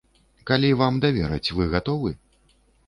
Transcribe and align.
Калі 0.51 0.71
вам 0.79 0.97
давераць, 1.05 1.53
вы 1.59 1.71
гатовы? 1.77 2.19